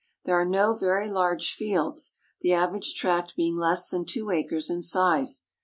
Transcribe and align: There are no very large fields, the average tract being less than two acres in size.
There 0.25 0.33
are 0.41 0.47
no 0.49 0.73
very 0.73 1.11
large 1.11 1.53
fields, 1.53 2.13
the 2.41 2.53
average 2.53 2.95
tract 2.95 3.35
being 3.35 3.55
less 3.55 3.87
than 3.87 4.03
two 4.03 4.31
acres 4.31 4.67
in 4.67 4.81
size. 4.81 5.45